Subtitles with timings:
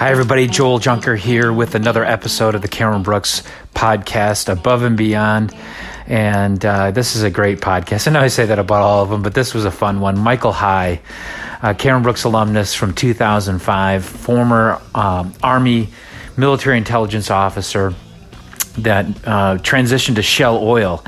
[0.00, 0.46] Hi, everybody.
[0.46, 3.42] Joel Junker here with another episode of the Cameron Brooks
[3.74, 5.54] podcast, Above and Beyond.
[6.06, 8.08] And uh, this is a great podcast.
[8.08, 10.18] I know I say that about all of them, but this was a fun one.
[10.18, 11.02] Michael High,
[11.60, 15.90] uh, Cameron Brooks alumnus from 2005, former um, Army
[16.34, 17.92] military intelligence officer
[18.78, 21.04] that uh, transitioned to Shell Oil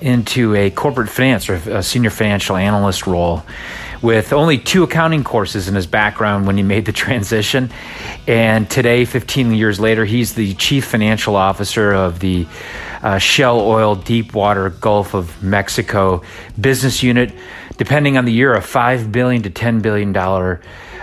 [0.00, 3.42] into a corporate finance or a senior financial analyst role
[4.02, 7.70] with only two accounting courses in his background when he made the transition.
[8.26, 12.46] And today, 15 years later, he's the chief financial officer of the
[13.02, 16.22] uh, Shell Oil Deepwater Gulf of Mexico
[16.60, 17.32] business unit,
[17.76, 20.16] depending on the year, a 5 billion to $10 billion.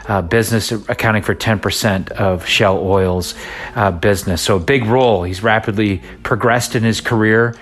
[0.05, 3.35] Uh, business accounting for 10% of Shell Oil's
[3.75, 4.41] uh, business.
[4.41, 5.23] So, a big role.
[5.23, 7.55] He's rapidly progressed in his career.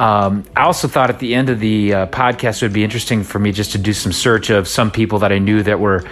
[0.00, 3.22] Um, I also thought at the end of the uh, podcast it would be interesting
[3.22, 6.06] for me just to do some search of some people that I knew that were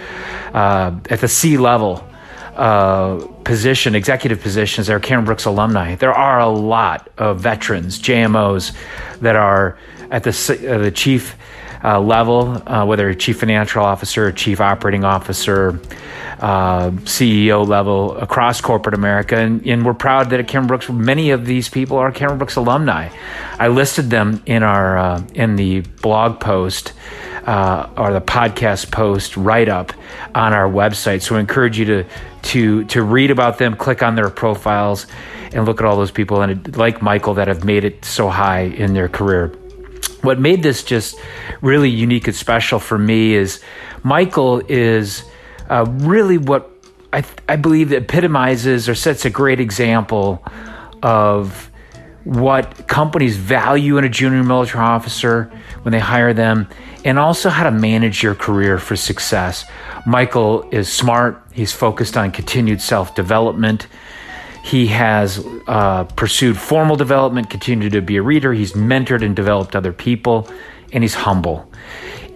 [0.53, 2.07] uh, at the C level
[2.55, 4.85] uh, position, executive positions.
[4.85, 5.95] They're Cameron Brooks alumni.
[5.95, 8.75] There are a lot of veterans, JMOs,
[9.21, 9.79] that are
[10.11, 11.35] at the uh, the chief
[11.83, 15.79] uh, level, uh, whether a chief financial officer, chief operating officer,
[16.39, 19.37] uh, CEO level across corporate America.
[19.37, 22.55] And, and, we're proud that at Cameron Brooks, many of these people are Cameron Brooks
[22.55, 23.09] alumni.
[23.57, 26.93] I listed them in our uh, in the blog post.
[27.45, 29.91] Uh, or the podcast post write up
[30.35, 31.23] on our website.
[31.23, 32.05] So I encourage you to
[32.43, 35.07] to to read about them, click on their profiles,
[35.53, 38.63] and look at all those people and like Michael that have made it so high
[38.63, 39.58] in their career.
[40.21, 41.17] What made this just
[41.61, 43.63] really unique and special for me is
[44.03, 45.23] Michael is
[45.69, 46.69] uh, really what
[47.13, 50.43] I, I believe epitomizes or sets a great example
[51.01, 51.69] of
[52.23, 56.67] what companies value in a junior military officer when they hire them,
[57.05, 59.65] and also how to manage your career for success.
[60.05, 63.87] Michael is smart, he's focused on continued self development.
[64.63, 68.53] He has uh, pursued formal development, continued to be a reader.
[68.53, 70.49] He's mentored and developed other people,
[70.91, 71.69] and he's humble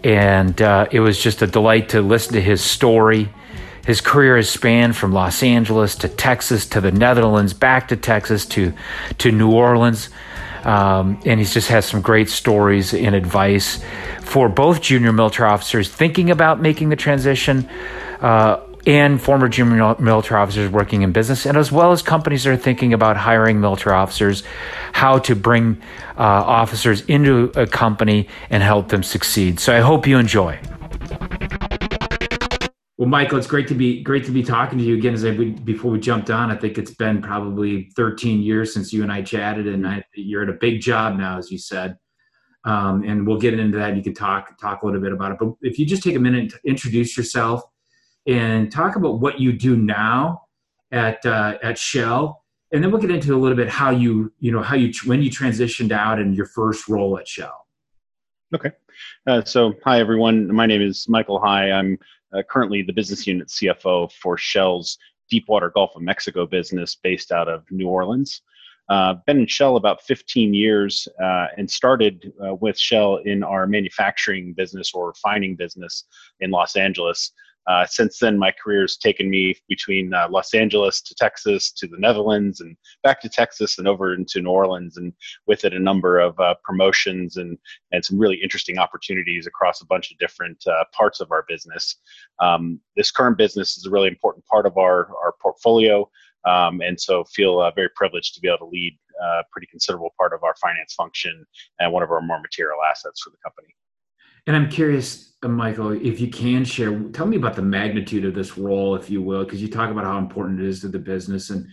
[0.03, 3.29] and uh, it was just a delight to listen to his story.
[3.85, 8.45] His career has spanned from Los Angeles to Texas to the Netherlands, back to Texas
[8.47, 8.73] to
[9.19, 10.09] to New Orleans,
[10.63, 13.84] um, and he's just has some great stories and advice
[14.22, 17.69] for both junior military officers thinking about making the transition.
[18.22, 22.52] Uh, and former junior military officers working in business, and as well as companies that
[22.52, 24.44] are thinking about hiring military officers,
[24.92, 25.82] how to bring
[26.18, 29.60] uh, officers into a company and help them succeed.
[29.60, 30.60] So I hope you enjoy.
[32.98, 35.14] Well, Michael, it's great to be great to be talking to you again.
[35.14, 39.02] As I before we jumped on, I think it's been probably 13 years since you
[39.04, 41.98] and I chatted, and I, you're at a big job now, as you said.
[42.66, 43.98] Um, and we'll get into that.
[43.98, 45.38] You can talk talk a little bit about it.
[45.40, 47.64] But if you just take a minute to introduce yourself
[48.25, 50.44] and talk about what you do now
[50.91, 54.51] at uh, at Shell, and then we'll get into a little bit how you you
[54.51, 57.67] know how you when you transitioned out and your first role at Shell.
[58.53, 58.72] Okay,
[59.28, 60.53] uh, so hi everyone.
[60.53, 61.72] My name is Michael High.
[61.72, 61.97] I'm
[62.35, 64.97] uh, currently the business unit CFO for Shell's
[65.29, 68.41] Deepwater Gulf of Mexico business based out of New Orleans.
[68.90, 73.66] Uh, been in Shell about 15 years uh, and started uh, with Shell in our
[73.66, 76.03] manufacturing business or refining business
[76.41, 77.31] in Los Angeles.
[77.68, 81.88] Uh, since then, my career has taken me between uh, Los Angeles to Texas to
[81.88, 85.13] the Netherlands and back to Texas and over into New Orleans, and
[85.47, 87.57] with it a number of uh, promotions and
[87.91, 91.96] and some really interesting opportunities across a bunch of different uh, parts of our business.
[92.40, 96.09] Um, this current business is a really important part of our our portfolio,
[96.46, 100.13] um, and so feel uh, very privileged to be able to lead a pretty considerable
[100.18, 101.46] part of our finance function
[101.79, 103.73] and one of our more material assets for the company.
[104.46, 108.34] And I'm curious, uh, Michael, if you can share, tell me about the magnitude of
[108.34, 111.00] this role, if you will, because you talk about how important it is to the
[111.00, 111.50] business.
[111.50, 111.68] And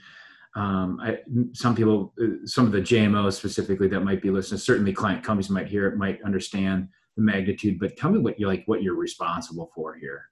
[0.55, 1.19] um, I,
[1.53, 5.51] some people, uh, some of the JMOs specifically that might be listening, certainly client companies
[5.51, 7.79] might hear it, might understand the magnitude.
[7.81, 10.27] But tell me what you like, what you're responsible for here.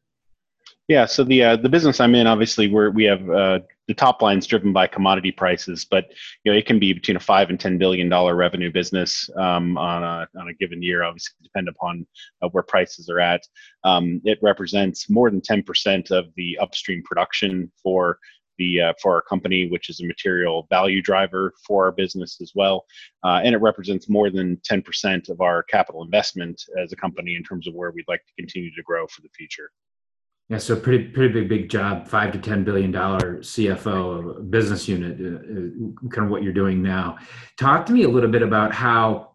[0.88, 3.58] Yeah, so the uh, the business I'm in, obviously, where we have uh,
[3.88, 6.06] the top line's driven by commodity prices, but
[6.44, 9.76] you know it can be between a five and ten billion dollar revenue business um,
[9.76, 11.02] on a on a given year.
[11.02, 12.06] Obviously, depend upon
[12.40, 13.42] uh, where prices are at.
[13.84, 18.18] Um, it represents more than ten percent of the upstream production for
[18.56, 22.52] the uh, for our company, which is a material value driver for our business as
[22.54, 22.86] well,
[23.24, 27.44] uh, and it represents more than 10% of our capital investment as a company in
[27.44, 29.70] terms of where we'd like to continue to grow for the future.
[30.48, 35.20] Yeah, so pretty pretty big big job, five to ten billion dollar CFO business unit,
[35.20, 37.18] uh, uh, kind of what you're doing now.
[37.58, 39.32] Talk to me a little bit about how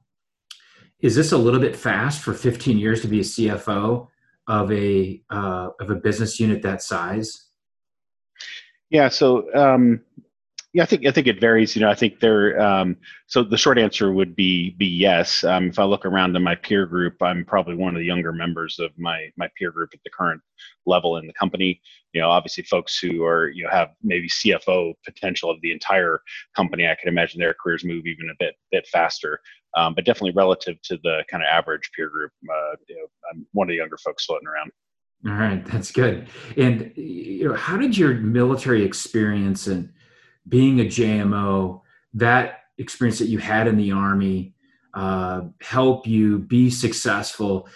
[1.02, 4.08] is this a little bit fast for 15 years to be a CFO
[4.48, 7.50] of a uh, of a business unit that size?
[8.90, 10.02] Yeah, so um,
[10.74, 11.76] yeah, I think I think it varies.
[11.76, 12.60] You know, I think there.
[12.60, 12.98] Um,
[13.28, 15.44] so the short answer would be be yes.
[15.44, 18.32] Um, if I look around in my peer group, I'm probably one of the younger
[18.32, 20.42] members of my my peer group at the current
[20.88, 21.80] level in the company.
[22.14, 26.22] You know, obviously folks who are you know have maybe CFO potential of the entire
[26.56, 26.88] company.
[26.88, 29.40] I can imagine their careers move even a bit bit faster.
[29.76, 33.46] Um, but definitely relative to the kind of average peer group, uh, you know, I'm
[33.54, 34.72] one of the younger folks floating around.
[35.26, 36.28] All right, that's good.
[36.58, 39.92] And you know, how did your military experience and
[40.48, 41.82] being a JMO,
[42.16, 44.54] that experience that you had in the Army,
[44.94, 47.68] uh, help you be successful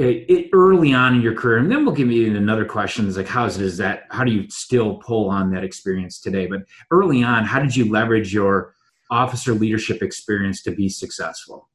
[0.00, 1.58] it, it, early on in your career?
[1.58, 4.04] And then we'll give you another question is like, how is that?
[4.10, 6.46] How do you still pull on that experience today?
[6.46, 8.74] But early on, how did you leverage your
[9.10, 11.68] officer leadership experience to be successful?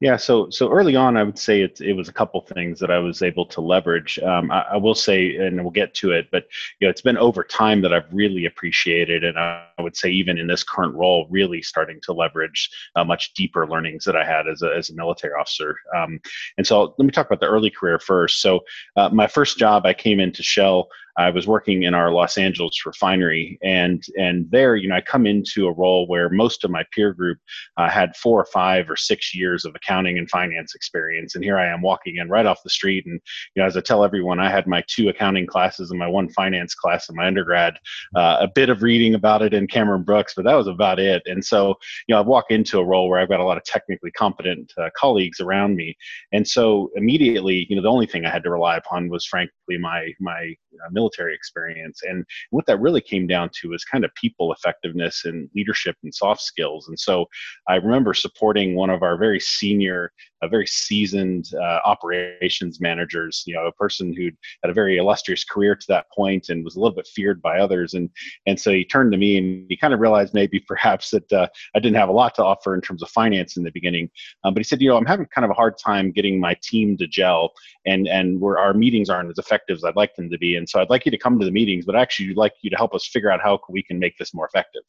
[0.00, 2.90] Yeah, so so early on, I would say it it was a couple things that
[2.90, 4.18] I was able to leverage.
[4.18, 6.44] Um, I, I, will say, and we'll get to it, but
[6.78, 10.10] you know, it's been over time that I've really appreciated, and I, I would say
[10.10, 14.24] even in this current role, really starting to leverage uh, much deeper learnings that I
[14.26, 15.78] had as a as a military officer.
[15.96, 16.20] Um,
[16.58, 18.42] and so let me talk about the early career first.
[18.42, 18.60] So
[18.96, 20.88] uh, my first job, I came into Shell.
[21.18, 25.26] I was working in our Los Angeles refinery, and and there, you know, I come
[25.26, 27.38] into a role where most of my peer group
[27.76, 31.58] uh, had four or five or six years of accounting and finance experience, and here
[31.58, 33.20] I am walking in right off the street, and
[33.54, 36.28] you know, as I tell everyone, I had my two accounting classes and my one
[36.28, 37.78] finance class in my undergrad,
[38.14, 41.22] uh, a bit of reading about it in Cameron Brooks, but that was about it.
[41.26, 41.76] And so,
[42.06, 44.72] you know, I walk into a role where I've got a lot of technically competent
[44.78, 45.96] uh, colleagues around me,
[46.32, 49.78] and so immediately, you know, the only thing I had to rely upon was frankly
[49.78, 50.54] my my
[50.84, 52.00] uh, military experience.
[52.02, 56.12] And what that really came down to is kind of people effectiveness and leadership and
[56.14, 56.88] soft skills.
[56.88, 57.26] And so
[57.68, 60.12] I remember supporting one of our very senior,
[60.42, 65.44] a very seasoned uh, operations managers, you know, a person who'd had a very illustrious
[65.44, 67.94] career to that point and was a little bit feared by others.
[67.94, 68.10] And,
[68.46, 71.48] and so he turned to me and he kind of realized maybe perhaps that uh,
[71.74, 74.10] I didn't have a lot to offer in terms of finance in the beginning.
[74.44, 76.56] Um, but he said, you know, I'm having kind of a hard time getting my
[76.62, 77.52] team to gel
[77.86, 80.56] and, and where our meetings aren't as effective as I'd like them to be.
[80.56, 82.70] And so I'd like you to come to the meetings, but actually I'd like you
[82.70, 84.82] to help us figure out how we can make this more effective.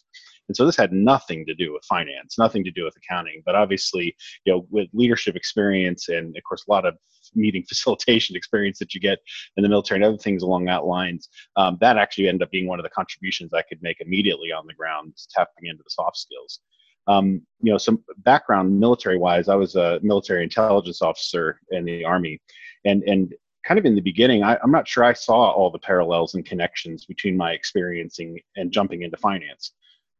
[0.48, 3.56] And so this had nothing to do with finance, nothing to do with accounting, but
[3.56, 4.16] obviously,
[4.46, 6.96] you know, with leadership experience and of course a lot of
[7.36, 9.20] meeting facilitation experience that you get
[9.58, 12.68] in the military and other things along that lines, um, that actually ended up being
[12.68, 16.18] one of the contributions I could make immediately on the ground, tapping into the soft
[16.18, 16.60] skills.
[17.08, 22.42] Um, you know, some background military-wise, I was a military intelligence officer in the Army,
[22.84, 23.34] and and
[23.68, 26.46] kind of in the beginning, I, am not sure I saw all the parallels and
[26.46, 29.74] connections between my experiencing and jumping into finance.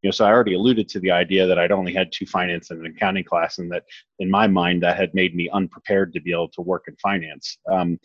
[0.08, 2.80] Know, so I already alluded to the idea that I'd only had two finance and
[2.80, 3.84] an accounting class, and that
[4.20, 7.58] in my mind that had made me unprepared to be able to work in finance.
[7.70, 8.00] Um,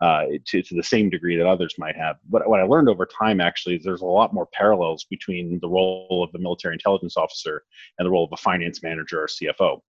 [0.00, 2.14] uh, to, to the same degree that others might have.
[2.30, 5.68] But what I learned over time actually is there's a lot more parallels between the
[5.68, 7.64] role of the military intelligence officer
[7.98, 9.80] and the role of a finance manager or CFO.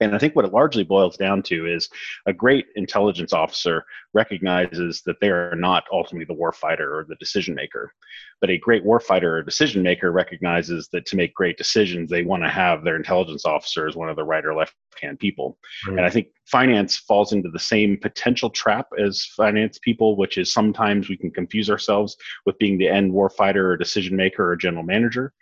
[0.00, 1.88] And I think what it largely boils down to is
[2.26, 7.54] a great intelligence officer recognizes that they are not ultimately the warfighter or the decision
[7.54, 7.92] maker.
[8.40, 12.42] But a great warfighter or decision maker recognizes that to make great decisions, they want
[12.42, 15.58] to have their intelligence officer as one of the right or left hand people.
[15.86, 20.52] And I think finance falls into the same potential trap as finance people, which is
[20.52, 22.16] sometimes we can confuse ourselves
[22.46, 25.32] with being the end warfighter or decision maker or general manager.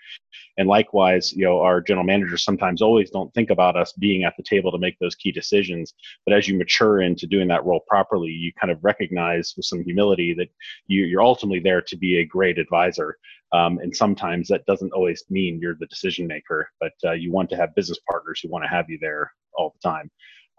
[0.59, 4.35] And likewise, you know, our general managers sometimes always don't think about us being at
[4.37, 5.95] the table to make those key decisions.
[6.27, 9.83] But as you mature into doing that role properly, you kind of recognize with some
[9.83, 10.49] humility that
[10.87, 13.17] you, you're ultimately there to be a great advisor.
[13.53, 17.51] Um, and sometimes that doesn't always mean you're the decision maker, but uh, you want
[17.51, 20.11] to have business partners who want to have you there all the time.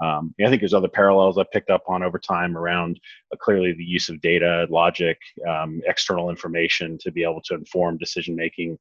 [0.04, 3.00] Um, I think there's other parallels I picked up on over time around
[3.32, 7.98] uh, clearly the use of data, logic, um, external information to be able to inform
[7.98, 8.78] decision making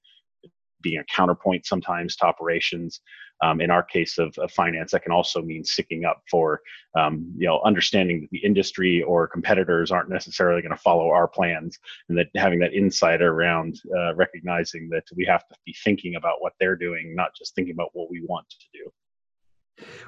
[0.83, 3.01] being a counterpoint sometimes to operations.
[3.41, 6.61] Um, in our case of, of, finance, that can also mean sticking up for,
[6.97, 11.27] um, you know, understanding that the industry or competitors aren't necessarily going to follow our
[11.27, 11.77] plans,
[12.09, 16.37] and that having that insight around uh, recognizing that we have to be thinking about
[16.41, 18.93] what they're doing, not just thinking about what we want to do.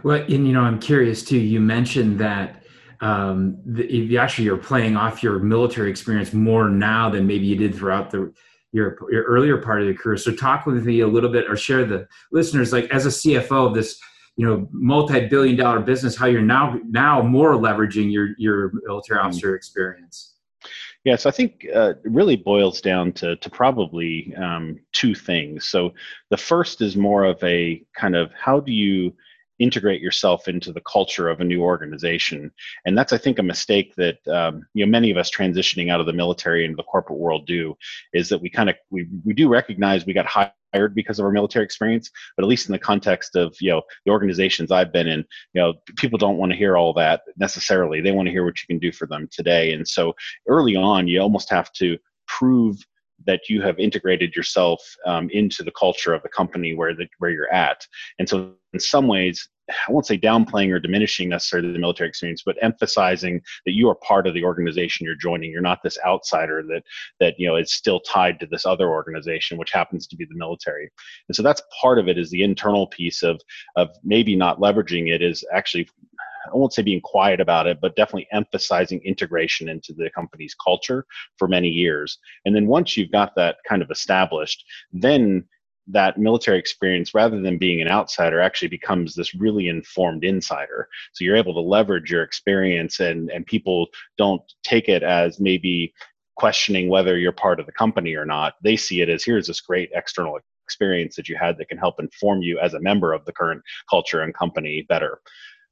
[0.03, 1.39] Well, and you know, I'm curious too.
[1.39, 2.63] You mentioned that
[3.01, 7.75] um, the, actually you're playing off your military experience more now than maybe you did
[7.75, 8.33] throughout the
[8.75, 10.17] your, your earlier part of your career.
[10.17, 13.69] So talk with me a little bit or share the listeners, like as a CFO
[13.69, 14.01] of this,
[14.37, 19.29] you know, multi-billion dollar business, how you're now, now more leveraging your, your military mm-hmm.
[19.29, 20.35] officer experience.
[21.05, 25.67] Yeah, so I think uh, it really boils down to, to probably um, two things.
[25.67, 25.95] So
[26.31, 29.15] the first is more of a kind of how do you
[29.59, 32.51] integrate yourself into the culture of a new organization.
[32.85, 36.01] And that's i think a mistake that um, you know many of us transitioning out
[36.01, 37.77] of the military into the corporate world do
[38.13, 41.31] is that we kind of we, we do recognize we got hired because of our
[41.31, 45.07] military experience but at least in the context of you know the organizations i've been
[45.07, 48.01] in you know people don't want to hear all that necessarily.
[48.01, 49.73] They want to hear what you can do for them today.
[49.73, 50.15] And so
[50.49, 52.77] early on you almost have to prove
[53.27, 57.31] that you have integrated yourself um, into the culture of the company where the, where
[57.31, 57.87] you're at.
[58.19, 62.43] And so, in some ways, I won't say downplaying or diminishing necessarily the military experience,
[62.45, 65.51] but emphasizing that you are part of the organization you're joining.
[65.51, 66.83] You're not this outsider that
[67.21, 70.37] that you know is still tied to this other organization, which happens to be the
[70.37, 70.91] military.
[71.29, 73.41] And so that's part of it is the internal piece of
[73.77, 75.89] of maybe not leveraging it is actually
[76.53, 81.07] I won't say being quiet about it, but definitely emphasizing integration into the company's culture
[81.39, 82.19] for many years.
[82.45, 85.45] And then once you've got that kind of established, then
[85.87, 90.89] that military experience, rather than being an outsider, actually becomes this really informed insider.
[91.13, 95.93] So you're able to leverage your experience, and, and people don't take it as maybe
[96.37, 98.55] questioning whether you're part of the company or not.
[98.63, 102.01] They see it as here's this great external experience that you had that can help
[102.01, 105.21] inform you as a member of the current culture and company better.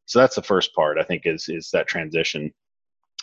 [0.07, 0.99] So that's the first part.
[0.99, 2.53] I think is is that transition.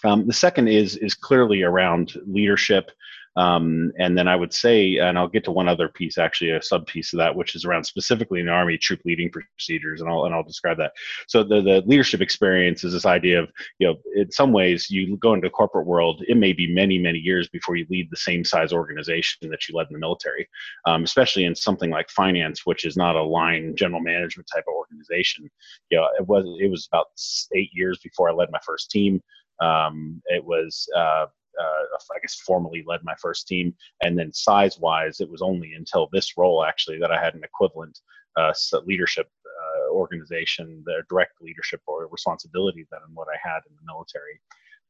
[0.04, 2.92] Um, the second is is clearly around leadership
[3.40, 6.62] um, and then I would say, and I'll get to one other piece, actually, a
[6.62, 10.10] sub piece of that, which is around specifically in the Army troop leading procedures, and
[10.10, 10.92] I'll and I'll describe that.
[11.28, 15.16] So the the leadership experience is this idea of you know, in some ways, you
[15.18, 18.18] go into the corporate world, it may be many many years before you lead the
[18.18, 20.48] same size organization that you led in the military,
[20.86, 24.74] um, especially in something like finance, which is not a line general management type of
[24.74, 25.50] organization.
[25.92, 27.08] You know, it was it was about
[27.56, 29.22] eight years before I led my first team.
[29.62, 31.26] Um, it was uh,
[31.60, 31.84] uh,
[32.16, 36.10] I guess formally led my first team, and then size wise, it was only until
[36.12, 38.00] this role actually that I had an equivalent
[38.38, 38.54] uh,
[38.86, 44.40] leadership uh, organization, the direct leadership or responsibility than what I had in the military.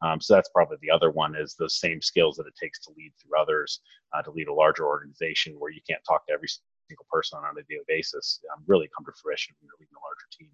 [0.01, 2.93] Um, so that's probably the other one is those same skills that it takes to
[2.95, 3.81] lead through others,
[4.13, 6.47] uh, to lead a larger organization where you can't talk to every
[6.87, 10.05] single person on a daily basis, um, really come to fruition when you're leading a
[10.05, 10.51] larger team.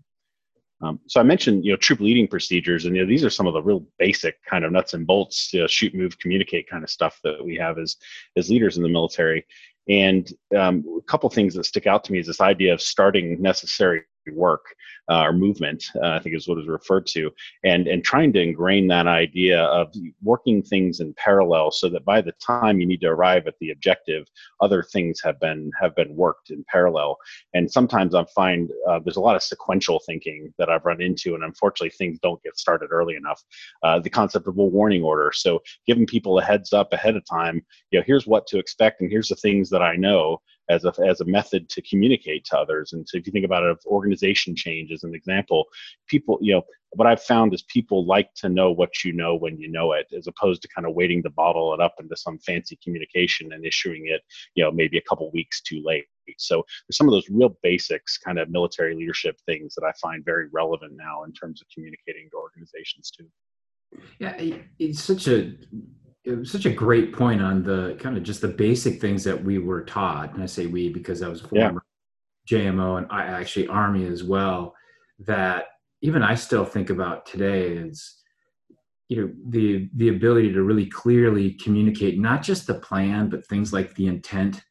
[0.81, 3.47] Um, so I mentioned, you know, troop leading procedures, and you know, these are some
[3.47, 6.83] of the real basic kind of nuts and bolts, you know, shoot, move, communicate kind
[6.83, 7.95] of stuff that we have as
[8.35, 9.45] as leaders in the military.
[9.87, 13.41] And um, a couple things that stick out to me is this idea of starting
[13.41, 14.01] necessary
[14.33, 14.65] work
[15.09, 17.31] uh, or movement, uh, I think is what is referred to,
[17.63, 22.21] and and trying to ingrain that idea of working things in parallel, so that by
[22.21, 24.25] the time you need to arrive at the objective,
[24.61, 27.17] other things have been have been worked in parallel.
[27.53, 31.35] And sometimes I find uh, there's a lot of sequential thinking that I've run into,
[31.35, 33.41] and unfortunately things don't get started early enough.
[33.83, 37.23] Uh, the concept of a warning order, so giving people a heads up ahead of
[37.29, 40.85] time, you know, here's what to expect, and here's the things that I know as
[40.85, 42.93] a as a method to communicate to others.
[42.93, 45.65] And so if you think about it, organization change as an example,
[46.07, 49.57] people, you know, what I've found is people like to know what you know when
[49.57, 52.39] you know it, as opposed to kind of waiting to bottle it up into some
[52.39, 54.21] fancy communication and issuing it,
[54.55, 56.05] you know, maybe a couple weeks too late.
[56.37, 60.23] So there's some of those real basics, kind of military leadership things that I find
[60.23, 63.27] very relevant now in terms of communicating to organizations too.
[64.19, 64.35] Yeah,
[64.79, 65.53] it's such a
[66.25, 69.43] it was such a great point on the kind of just the basic things that
[69.43, 70.33] we were taught.
[70.33, 71.83] And I say we because I was former
[72.49, 72.57] yeah.
[72.71, 74.75] JMO and I actually Army as well.
[75.19, 75.65] That
[76.01, 78.21] even I still think about today is
[79.07, 83.71] you know the the ability to really clearly communicate not just the plan but things
[83.71, 84.63] like the intent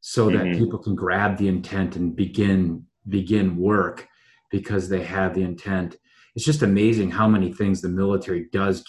[0.00, 0.38] so mm-hmm.
[0.38, 4.08] that people can grab the intent and begin begin work
[4.50, 5.96] because they have the intent
[6.34, 8.82] it's just amazing how many things the military does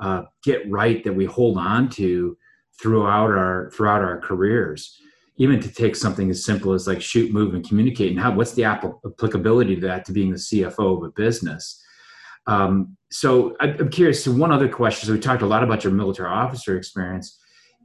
[0.00, 2.36] uh, get right that we hold on to
[2.80, 4.96] throughout our throughout our careers.
[5.36, 8.52] Even to take something as simple as like shoot move and communicate and how what's
[8.52, 11.82] the applicability to that to being the cfo of a business?
[12.46, 15.92] Um, so i'm curious so one other question so we talked a lot about your
[15.92, 17.38] military officer experience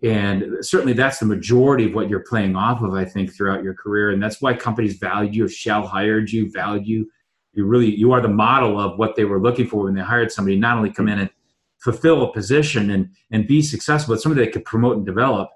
[0.03, 3.74] and certainly that's the majority of what you're playing off of i think throughout your
[3.74, 7.05] career and that's why companies value you shell hired you value
[7.53, 7.65] you.
[7.65, 10.58] Really you are the model of what they were looking for when they hired somebody
[10.58, 11.29] not only come in and
[11.84, 14.13] fulfill a position and and be successful.
[14.13, 15.50] It's somebody that could promote and develop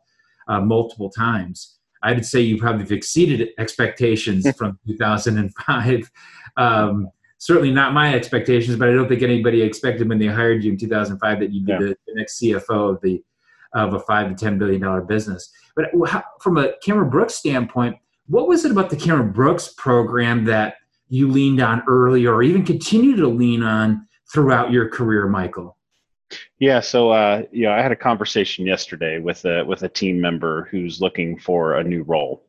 [0.48, 1.77] uh, multiple times.
[2.03, 6.12] I would say you probably have exceeded expectations from 2005.
[6.57, 10.72] Um, certainly not my expectations, but I don't think anybody expected when they hired you
[10.72, 11.79] in 2005 that you'd be yeah.
[11.79, 13.24] the, the, next CFO of the
[13.74, 15.51] of a five to ten billion dollar business.
[15.75, 20.46] But how, from a Cameron Brooks standpoint, what was it about the Cameron Brooks program
[20.46, 20.75] that
[21.10, 25.76] you leaned on early, or even continue to lean on throughout your career, Michael?
[26.60, 30.19] Yeah, so uh, you know, I had a conversation yesterday with a with a team
[30.19, 32.47] member who's looking for a new role,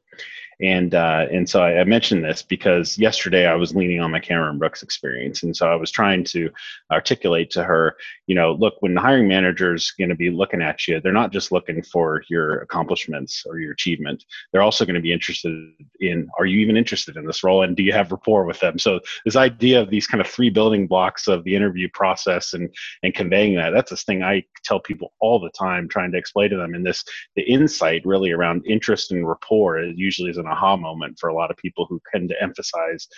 [0.60, 4.18] And uh, and so I, I, mentioned this because yesterday I was leaning on my
[4.18, 6.50] Cameron Brooks experience, and so I was trying to
[6.90, 7.96] articulate to her,
[8.26, 11.12] you know, look, when the hiring manager is going to be looking at you, they're
[11.12, 14.24] not just looking for your accomplishments or your achievement.
[14.52, 15.52] They're also going to be interested
[16.00, 18.80] in, are you even interested in this role, and do you have rapport with them?
[18.80, 22.68] So this idea of these kind of three building blocks of the interview process and
[23.04, 26.50] and conveying that, that's this thing I tell people all the time, trying to explain
[26.50, 26.74] to them.
[26.74, 27.04] And this
[27.36, 31.35] the insight really around interest and rapport is usually is an aha moment for a
[31.35, 33.09] lot of people who tend to emphasize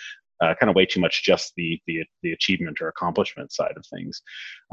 [0.41, 3.85] uh, kind of way too much just the, the the achievement or accomplishment side of
[3.85, 4.21] things.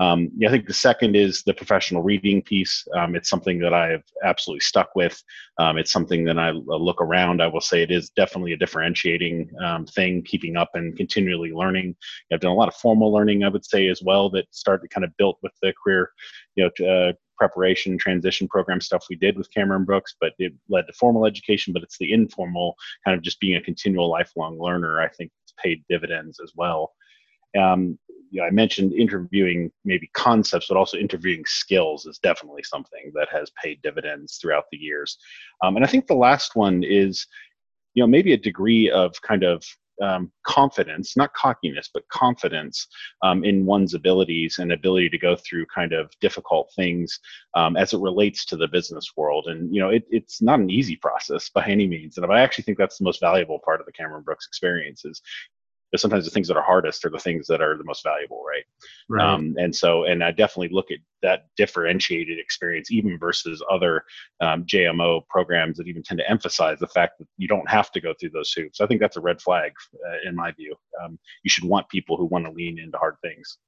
[0.01, 2.87] Um, yeah, I think the second is the professional reading piece.
[2.97, 5.23] Um, it's something that I have absolutely stuck with.
[5.59, 7.43] Um, it's something that I look around.
[7.43, 11.97] I will say it is definitely a differentiating um, thing, keeping up and continually learning.
[12.33, 15.05] I've done a lot of formal learning, I would say, as well, that started kind
[15.05, 16.11] of built with the career,
[16.57, 20.87] you know, uh, preparation transition program stuff we did with Cameron Brooks, but it led
[20.87, 21.73] to formal education.
[21.73, 25.01] But it's the informal kind of just being a continual lifelong learner.
[25.01, 26.93] I think it's paid dividends as well.
[27.59, 27.99] Um,
[28.31, 33.29] you know, I mentioned interviewing maybe concepts, but also interviewing skills is definitely something that
[33.31, 35.19] has paid dividends throughout the years.
[35.63, 37.27] Um, and I think the last one is,
[37.95, 39.65] you know, maybe a degree of kind of
[40.03, 42.87] um, confidence, not cockiness, but confidence
[43.23, 47.19] um, in one's abilities and ability to go through kind of difficult things
[47.55, 49.47] um, as it relates to the business world.
[49.49, 52.17] And you know, it, it's not an easy process by any means.
[52.17, 55.21] And I actually think that's the most valuable part of the Cameron Brooks experience is
[55.91, 58.43] but sometimes the things that are hardest are the things that are the most valuable
[58.47, 58.65] right,
[59.09, 59.25] right.
[59.25, 64.05] Um, and so and i definitely look at that differentiated experience even versus other
[64.41, 68.01] um, jmo programs that even tend to emphasize the fact that you don't have to
[68.01, 68.81] go through those hoops.
[68.81, 70.75] I think that's a red flag uh, in my view.
[71.03, 73.59] Um, you should want people who want to lean into hard things.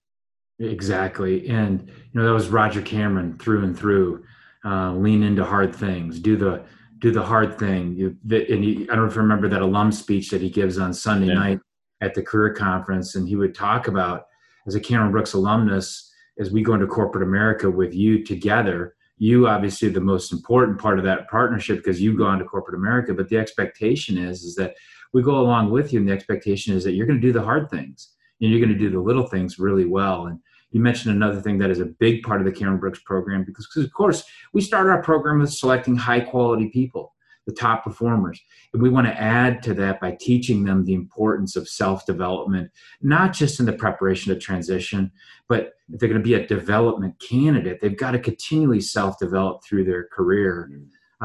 [0.59, 1.49] Exactly.
[1.49, 4.25] And you know that was roger cameron through and through
[4.65, 6.63] uh, lean into hard things do the
[6.99, 7.95] do the hard thing.
[7.95, 10.79] You, and you, i don't know if you remember that alum speech that he gives
[10.79, 11.35] on sunday yeah.
[11.35, 11.61] night
[12.01, 14.27] at the career conference, and he would talk about
[14.67, 19.47] as a Cameron Brooks alumnus, as we go into corporate America with you together, you
[19.47, 23.29] obviously the most important part of that partnership because you've gone to corporate America, but
[23.29, 24.75] the expectation is is that
[25.13, 27.43] we go along with you, and the expectation is that you're going to do the
[27.43, 30.27] hard things and you're going to do the little things really well.
[30.27, 30.39] And
[30.71, 33.67] you mentioned another thing that is a big part of the Cameron Brooks program because,
[33.67, 37.13] because of course we start our program with selecting high quality people
[37.51, 38.41] the top performers.
[38.73, 42.71] And we want to add to that by teaching them the importance of self development,
[43.03, 45.11] not just in the preparation of transition,
[45.49, 49.65] but if they're going to be a development candidate, they've got to continually self develop
[49.65, 50.71] through their career,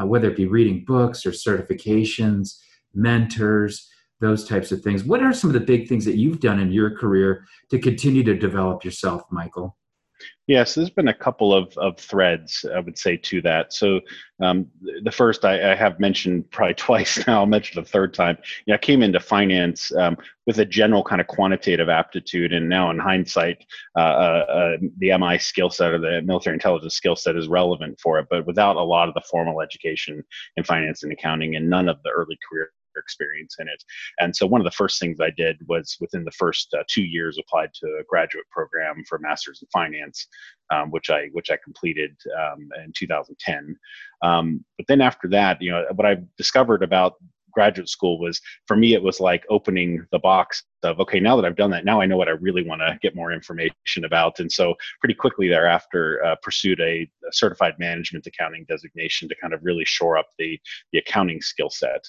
[0.00, 2.58] uh, whether it be reading books or certifications,
[2.94, 3.88] mentors,
[4.20, 5.04] those types of things.
[5.04, 8.24] What are some of the big things that you've done in your career to continue
[8.24, 9.76] to develop yourself, Michael?
[10.46, 13.72] Yes, there's been a couple of, of threads, I would say, to that.
[13.72, 14.00] So
[14.40, 14.68] um,
[15.02, 18.38] the first I, I, have mentioned probably twice now, I'll mention the third time.
[18.64, 22.90] Yeah, I came into finance um, with a general kind of quantitative aptitude, and now
[22.90, 23.64] in hindsight,
[23.96, 27.98] uh, uh, uh the MI skill set or the military intelligence skill set is relevant
[27.98, 30.22] for it, but without a lot of the formal education
[30.56, 33.82] in finance and accounting and none of the early career experience in it.
[34.18, 37.04] And so one of the first things I did was within the first uh, two
[37.04, 40.26] years applied to a graduate program for masters in finance,
[40.72, 43.76] um, which I which I completed um, in 2010.
[44.22, 47.14] Um, but then after that, you know, what I've discovered about
[47.56, 51.46] graduate school was for me it was like opening the box of okay now that
[51.46, 54.40] i've done that now i know what i really want to get more information about.
[54.40, 59.54] And so pretty quickly thereafter uh, pursued a, a, certified management accounting designation to kind
[59.54, 60.58] of really shore up the
[60.92, 62.04] the accounting skill set.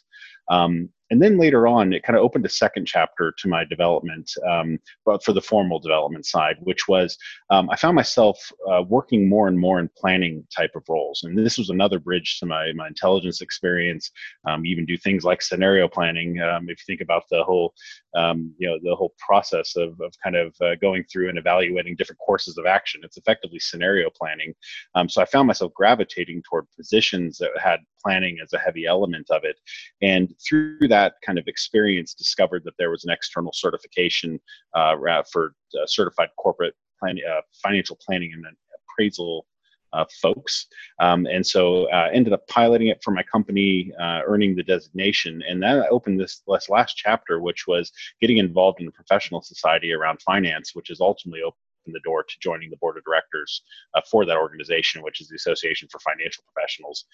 [0.50, 4.30] Um, and then later on, it kind of opened a second chapter to my development,
[4.48, 7.18] um, but for the formal development side, which was
[7.50, 11.24] um, I found myself uh, working more and more in planning type of roles.
[11.24, 14.12] And this was another bridge to my, my intelligence experience.
[14.48, 16.42] Um, even do things like scenario planning.
[16.42, 17.74] Um, if you think about the whole,
[18.16, 21.96] um, you know, the whole process of, of kind of uh, going through and evaluating
[21.96, 24.54] different courses of action, it's effectively scenario planning.
[24.96, 29.30] Um, so I found myself gravitating toward positions that had planning as a heavy element
[29.30, 29.58] of it.
[30.02, 34.40] And through that kind of experience, discovered that there was an external certification
[34.74, 34.96] uh,
[35.32, 38.46] for uh, certified corporate plan, uh, financial planning and
[38.78, 39.46] appraisal
[39.94, 40.68] uh, folks.
[41.00, 45.44] Um, and so uh, ended up piloting it for my company, uh, earning the designation.
[45.48, 47.92] And that opened this, this last chapter, which was
[48.22, 51.42] getting involved in a professional society around finance, which is ultimately
[51.88, 53.62] open the door to joining the board of directors
[53.96, 57.06] uh, for that organization, which is the Association for Financial Professionals.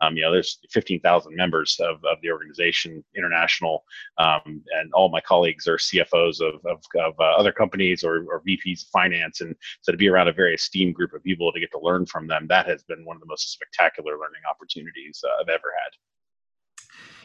[0.00, 3.84] Um, you know, there's 15,000 members of, of the organization, international,
[4.18, 8.42] um, and all my colleagues are CFOs of, of, of uh, other companies or, or
[8.46, 9.42] VPs of finance.
[9.42, 12.06] And so to be around a very esteemed group of people to get to learn
[12.06, 15.72] from them, that has been one of the most spectacular learning opportunities uh, I've ever
[15.84, 15.92] had.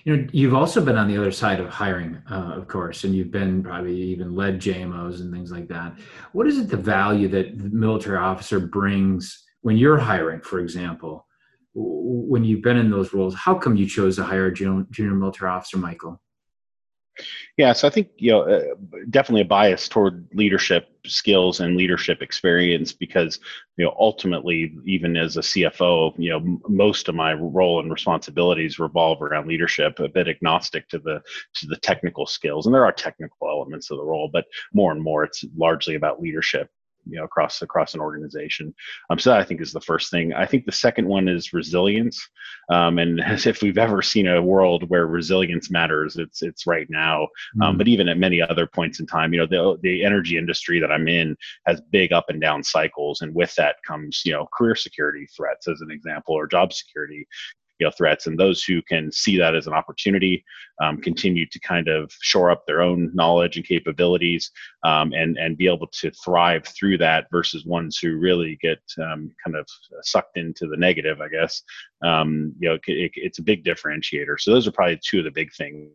[0.04, 3.14] You know, you've also been on the other side of hiring, uh, of course, and
[3.14, 5.98] you've been probably even led JMOs and things like that.
[6.32, 11.26] What is it the value that the military officer brings when you're hiring, for example?
[11.74, 15.14] When you've been in those roles, how come you chose to hire a junior, junior
[15.14, 16.22] military officer, Michael?
[17.58, 18.62] Yeah, so I think you know uh,
[19.10, 23.40] definitely a bias toward leadership skills and leadership experience because
[23.78, 27.92] you know ultimately even as a CFO, you know m- most of my role and
[27.92, 31.22] responsibilities revolve around leadership, a bit agnostic to the
[31.56, 35.02] to the technical skills, and there are technical elements of the role, but more and
[35.02, 36.70] more it's largely about leadership
[37.10, 38.74] you know across across an organization.
[39.10, 40.34] Um, so that I think is the first thing.
[40.34, 42.20] I think the second one is resilience.
[42.70, 46.88] Um, and as if we've ever seen a world where resilience matters, it's it's right
[46.90, 47.28] now.
[47.62, 47.78] Um, mm.
[47.78, 50.92] But even at many other points in time, you know, the the energy industry that
[50.92, 54.76] I'm in has big up and down cycles, and with that comes you know career
[54.76, 57.28] security threats as an example, or job security
[57.80, 60.44] you know threats and those who can see that as an opportunity
[60.82, 64.52] um, continue to kind of shore up their own knowledge and capabilities
[64.84, 69.32] um, and and be able to thrive through that versus ones who really get um,
[69.44, 69.68] kind of
[70.02, 71.64] sucked into the negative i guess.
[72.04, 74.40] Um, you know it, it's a big differentiator.
[74.40, 75.90] So those are probably two of the big things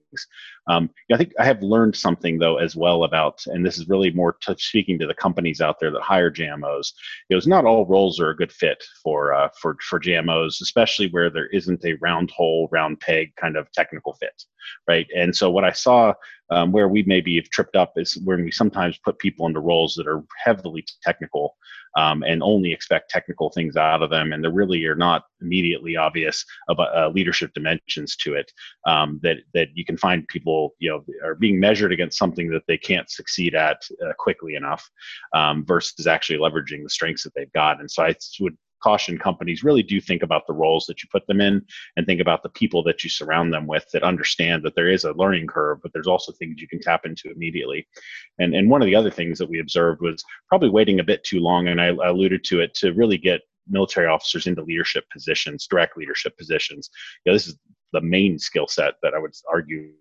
[0.69, 4.11] um, i think i have learned something though as well about and this is really
[4.13, 6.93] more to speaking to the companies out there that hire jmos
[7.31, 11.09] it was not all roles are a good fit for uh, for for jmos especially
[11.11, 14.45] where there isn't a round hole round peg kind of technical fit
[14.89, 15.09] right?
[15.17, 16.15] And so what i saw
[16.51, 19.95] um, where we maybe have tripped up is when we sometimes put people into roles
[19.95, 21.57] that are heavily technical
[21.97, 25.97] um, and only expect technical things out of them, and there really are not immediately
[25.97, 28.51] obvious about uh, leadership dimensions to it.
[28.87, 32.63] Um, that that you can find people you know are being measured against something that
[32.67, 34.89] they can't succeed at uh, quickly enough,
[35.35, 37.81] um, versus actually leveraging the strengths that they've got.
[37.81, 41.27] And so I would caution companies really do think about the roles that you put
[41.27, 41.65] them in
[41.97, 45.05] and think about the people that you surround them with that understand that there is
[45.05, 47.87] a learning curve, but there's also things you can tap into immediately.
[48.39, 51.25] And, and one of the other things that we observed was probably waiting a bit
[51.25, 55.05] too long, and I, I alluded to it, to really get military officers into leadership
[55.13, 56.91] positions, direct leadership positions.
[57.25, 57.57] You know, this is
[57.93, 59.93] the main skill set that I would argue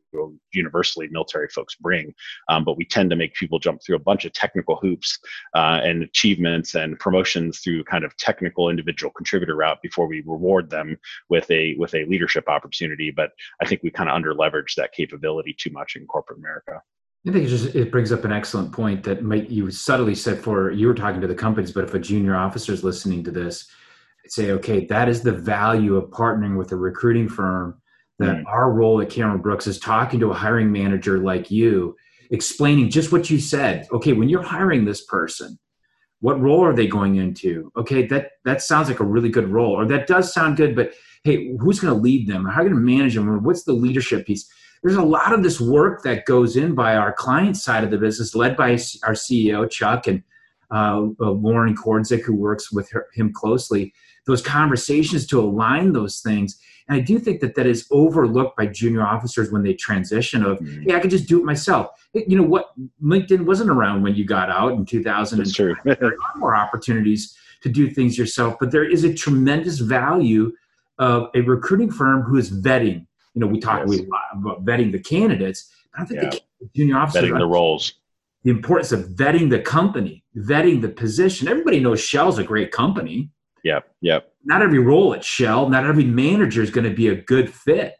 [0.53, 2.13] universally military folks bring.
[2.49, 5.17] Um, but we tend to make people jump through a bunch of technical hoops
[5.55, 10.69] uh, and achievements and promotions through kind of technical individual contributor route before we reward
[10.69, 10.97] them
[11.29, 13.11] with a with a leadership opportunity.
[13.11, 16.81] But I think we kind of under leverage that capability too much in corporate America.
[17.27, 20.39] I think it just it brings up an excellent point that might you subtly said
[20.39, 23.31] for you were talking to the companies, but if a junior officer is listening to
[23.31, 23.69] this,
[24.31, 27.77] say, okay, that is the value of partnering with a recruiting firm
[28.17, 28.43] that mm.
[28.47, 31.97] our role at Cameron Brooks is talking to a hiring manager like you,
[32.31, 33.89] explaining just what you said.
[33.91, 35.59] Okay, when you're hiring this person,
[36.21, 37.73] what role are they going into?
[37.75, 40.93] Okay, that that sounds like a really good role, or that does sound good, but
[41.25, 42.45] hey, who's going to lead them?
[42.45, 43.29] How are you going to manage them?
[43.29, 44.49] Or what's the leadership piece?
[44.81, 47.97] There's a lot of this work that goes in by our client side of the
[47.97, 48.71] business, led by
[49.03, 50.23] our CEO Chuck and
[50.71, 53.93] uh, uh, Lauren Kordzik, who works with her, him closely.
[54.27, 56.59] Those conversations to align those things
[56.91, 60.59] and I do think that that is overlooked by junior officers when they transition of,
[60.59, 60.83] mm.
[60.83, 61.87] hey, I can just do it myself.
[62.13, 62.71] You know what?
[63.01, 65.37] LinkedIn wasn't around when you got out in 2000.
[65.37, 65.73] That's true.
[65.85, 70.51] there are more opportunities to do things yourself, but there is a tremendous value
[70.99, 73.05] of a recruiting firm who is vetting.
[73.35, 74.01] You know, we talk yes.
[74.33, 75.71] about vetting the candidates.
[75.97, 76.39] I think yeah.
[76.59, 77.93] the junior officers vetting the roles.
[78.43, 81.47] The importance of vetting the company, vetting the position.
[81.47, 83.31] Everybody knows Shell's a great company.
[83.63, 83.87] Yep.
[84.01, 87.53] Yep not every role at Shell, not every manager is going to be a good
[87.53, 87.95] fit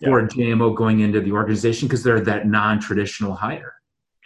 [0.00, 0.08] yeah.
[0.08, 3.74] for a JMO going into the organization because they're that non-traditional hire.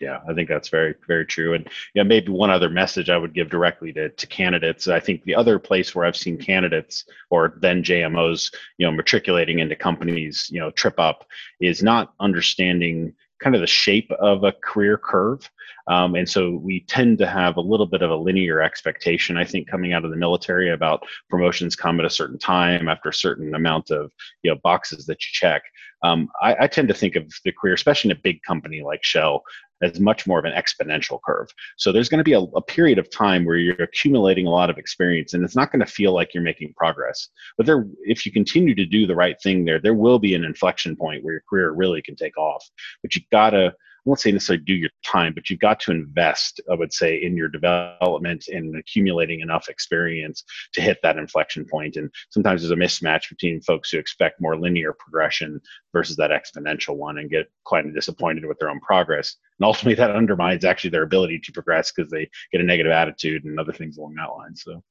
[0.00, 1.54] Yeah, I think that's very, very true.
[1.54, 4.88] And yeah, maybe one other message I would give directly to, to candidates.
[4.88, 9.58] I think the other place where I've seen candidates or then JMOs, you know, matriculating
[9.60, 11.26] into companies, you know, trip up
[11.60, 15.50] is not understanding kind of the shape of a career curve.
[15.88, 19.44] Um, and so we tend to have a little bit of a linear expectation, I
[19.44, 23.14] think, coming out of the military about promotions come at a certain time after a
[23.14, 24.10] certain amount of
[24.42, 25.62] you know boxes that you check.
[26.02, 29.02] Um, I, I, tend to think of the career, especially in a big company like
[29.02, 29.42] Shell,
[29.82, 31.48] as much more of an exponential curve.
[31.76, 34.70] So there's going to be a, a, period of time where you're accumulating a lot
[34.70, 37.28] of experience, and it's not going to feel like you're making progress.
[37.56, 40.44] But there, if you continue to do the right thing there, there will be an
[40.44, 42.64] inflection point where your career really can take off.
[43.02, 43.72] But you gotta I
[44.06, 47.36] won't say necessarily do your time, but you've got to invest, I would say, in
[47.36, 51.96] your development and accumulating enough experience to hit that inflection point.
[51.96, 55.60] And sometimes there's a mismatch between folks who expect more linear progression
[55.92, 59.36] versus that exponential one and get quite disappointed with their own progress.
[59.58, 63.44] And ultimately, that undermines actually their ability to progress because they get a negative attitude
[63.44, 64.54] and other things along that line.
[64.54, 64.82] So.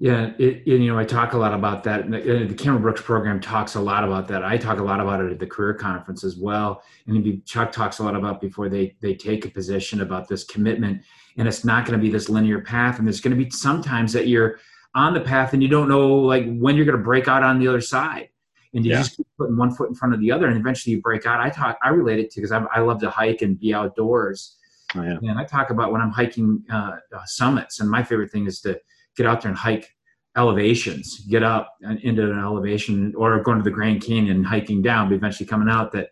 [0.00, 2.10] Yeah, it, you know, I talk a lot about that.
[2.10, 4.44] The, the Cameron Brooks program talks a lot about that.
[4.44, 6.82] I talk a lot about it at the career conference as well.
[7.06, 11.02] And Chuck talks a lot about before they they take a position about this commitment.
[11.36, 12.98] And it's not going to be this linear path.
[12.98, 14.58] And there's going to be sometimes that you're
[14.96, 17.58] on the path and you don't know like when you're going to break out on
[17.60, 18.28] the other side.
[18.74, 18.98] And you yeah.
[18.98, 21.38] just keep putting one foot in front of the other, and eventually you break out.
[21.38, 24.56] I talk, I relate it to because I love to hike and be outdoors.
[24.96, 25.16] Oh, yeah.
[25.22, 28.60] And I talk about when I'm hiking uh, uh, summits, and my favorite thing is
[28.62, 28.80] to
[29.16, 29.90] get out there and hike
[30.36, 35.08] elevations, get up into an elevation or going to the Grand Canyon and hiking down,
[35.08, 36.10] but eventually coming out that,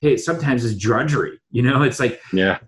[0.00, 1.38] hey, sometimes it's drudgery.
[1.50, 2.58] You know, it's like, yeah,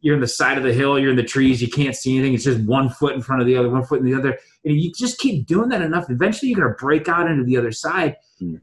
[0.00, 2.34] you're in the side of the hill, you're in the trees, you can't see anything.
[2.34, 4.38] It's just one foot in front of the other, one foot in the other.
[4.64, 7.56] And you just keep doing that enough, eventually you're going to break out into the
[7.56, 8.16] other side.
[8.40, 8.60] Mm.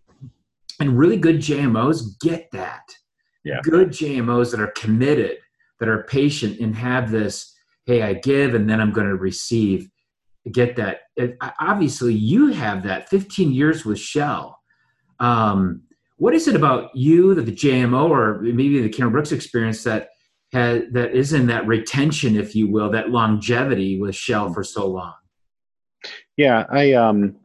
[0.80, 2.84] And really good JMOs get that.
[3.43, 3.60] Yeah.
[3.63, 5.38] Good JMOs that are committed,
[5.80, 7.54] that are patient and have this,
[7.86, 9.89] hey, I give and then I'm going to receive
[10.51, 11.01] get that.
[11.15, 14.60] It, obviously, you have that 15 years with Shell.
[15.19, 15.84] Um,
[16.17, 20.10] what is it about you that the JMO or maybe the Cameron Brooks experience that
[20.53, 24.88] has, that is in that retention, if you will, that longevity with Shell for so
[24.88, 25.13] long?
[26.38, 27.36] Yeah, I um,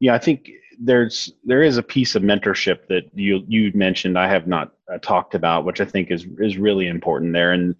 [0.00, 4.28] yeah, I think there's there is a piece of mentorship that you you mentioned I
[4.28, 7.74] have not uh, talked about, which I think is is really important there, and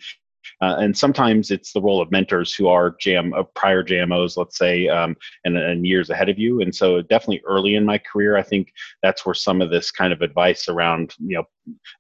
[0.61, 4.59] uh, and sometimes it's the role of mentors who are JM, uh, prior JMOs, let's
[4.59, 6.61] say, um, and, and years ahead of you.
[6.61, 10.13] And so, definitely early in my career, I think that's where some of this kind
[10.13, 11.45] of advice around, you know,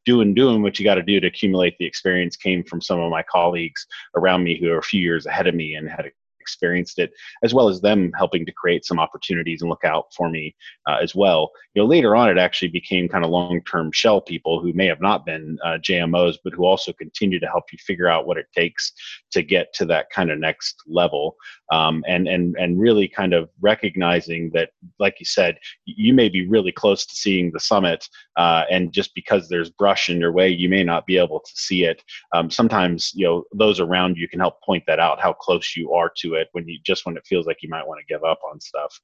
[0.04, 3.10] doing doing what you got to do to accumulate the experience came from some of
[3.10, 6.10] my colleagues around me who are a few years ahead of me and had
[6.48, 7.10] experienced it,
[7.42, 10.54] as well as them helping to create some opportunities and look out for me
[10.88, 11.50] uh, as well.
[11.74, 15.02] You know, later on, it actually became kind of long-term shell people who may have
[15.02, 18.46] not been uh, JMOs, but who also continue to help you figure out what it
[18.56, 18.92] takes
[19.32, 21.36] to get to that kind of next level,
[21.70, 26.48] um, and and and really kind of recognizing that, like you said, you may be
[26.48, 30.48] really close to seeing the summit, uh, and just because there's brush in your way,
[30.48, 32.02] you may not be able to see it.
[32.34, 35.92] Um, sometimes, you know, those around you can help point that out, how close you
[35.92, 38.12] are to it it when you just when it feels like you might want to
[38.12, 38.98] give up on stuff.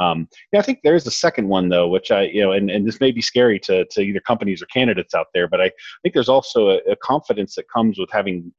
[0.00, 2.86] Um, yeah, I think there's a second one though, which I you know, and, and
[2.86, 5.70] this may be scary to to either companies or candidates out there, but I
[6.02, 8.52] think there's also a, a confidence that comes with having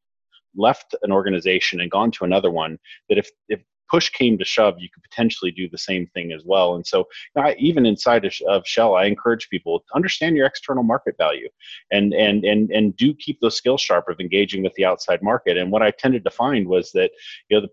[0.55, 2.77] left an organization and gone to another one
[3.09, 6.43] that if if push came to shove, you could potentially do the same thing as
[6.45, 6.75] well.
[6.75, 10.83] And so, I, even inside of, of, Shell, I encourage people to understand your external
[10.83, 11.49] market value,
[11.91, 15.57] and and and and do keep those skills sharp of engaging with the outside market.
[15.57, 17.11] And what I tended to find was that
[17.49, 17.69] you know the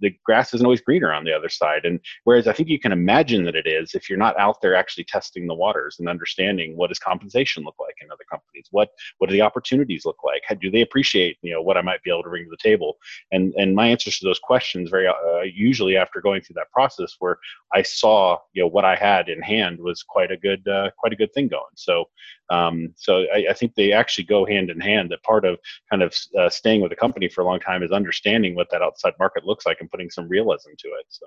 [0.00, 1.84] the grass isn't always greener on the other side.
[1.84, 4.74] And whereas I think you can imagine that it is if you're not out there
[4.74, 8.90] actually testing the waters and understanding what does compensation look like in other companies, what
[9.18, 12.02] what do the opportunities look like, How, do they appreciate you know what I might
[12.02, 12.96] be able to bring to the table,
[13.32, 17.16] and and my answers to those questions very uh, usually after going through that process
[17.18, 17.38] where
[17.74, 21.12] I saw you know what I had in hand was quite a good uh, quite
[21.12, 21.76] a good thing going.
[21.76, 22.06] So
[22.50, 25.10] um, so I, I, think they actually go hand in hand.
[25.10, 25.58] That part of
[25.90, 28.82] kind of uh, staying with a company for a long time is understanding what that
[28.82, 31.06] outside market looks like and putting some realism to it.
[31.08, 31.26] So,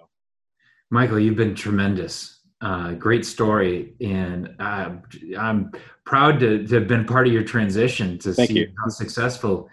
[0.90, 2.40] Michael, you've been tremendous.
[2.62, 4.92] Uh, great story, and uh,
[5.38, 5.72] I'm
[6.06, 8.72] proud to, to, have been part of your transition to Thank see you.
[8.84, 9.68] how successful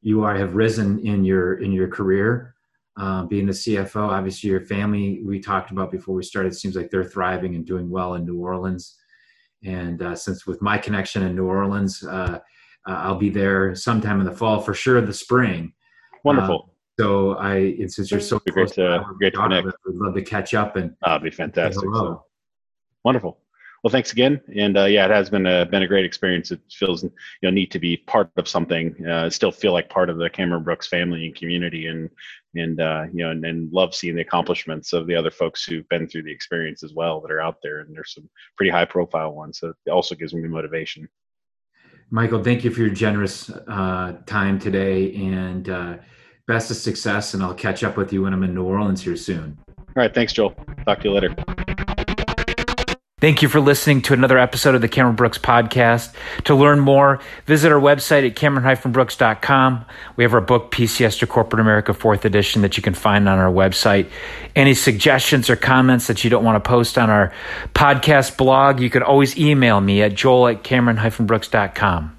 [0.00, 2.54] you are have risen in your in your career.
[2.98, 6.90] Uh, being the CFO, obviously your family we talked about before we started seems like
[6.90, 8.99] they're thriving and doing well in New Orleans.
[9.64, 12.38] And uh, since with my connection in New Orleans, uh,
[12.88, 15.00] uh, I'll be there sometime in the fall for sure.
[15.00, 15.72] The spring.
[16.24, 16.70] Wonderful.
[16.70, 19.66] Uh, so I, since you're so great to great to connect.
[19.86, 20.94] We'd love to catch up and.
[21.22, 21.82] Be fantastic.
[21.82, 22.24] So.
[23.04, 23.38] Wonderful.
[23.82, 26.50] Well, thanks again, and uh, yeah, it has been a been a great experience.
[26.50, 27.10] It feels you
[27.42, 29.06] know neat to be part of something.
[29.06, 32.10] Uh, still feel like part of the Cameron Brooks family and community, and
[32.54, 35.88] and uh, you know, and, and love seeing the accomplishments of the other folks who've
[35.88, 37.80] been through the experience as well that are out there.
[37.80, 41.08] And there's some pretty high profile ones, so it also gives me motivation.
[42.10, 45.96] Michael, thank you for your generous uh, time today, and uh,
[46.46, 47.32] best of success.
[47.32, 49.56] And I'll catch up with you when I'm in New Orleans here soon.
[49.78, 50.50] All right, thanks, Joel.
[50.84, 51.79] Talk to you later.
[53.20, 56.14] Thank you for listening to another episode of the Cameron Brooks Podcast.
[56.44, 59.84] To learn more, visit our website at cameron-brooks.com.
[60.16, 63.38] We have our book, PCS to Corporate America, fourth edition, that you can find on
[63.38, 64.08] our website.
[64.56, 67.30] Any suggestions or comments that you don't want to post on our
[67.74, 72.16] podcast blog, you can always email me at joel at cameron-brooks.com.